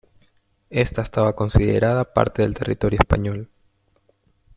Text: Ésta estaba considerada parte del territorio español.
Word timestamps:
Ésta 0.71 1.03
estaba 1.03 1.35
considerada 1.35 2.11
parte 2.11 2.41
del 2.41 2.55
territorio 2.55 2.97
español. 2.99 3.51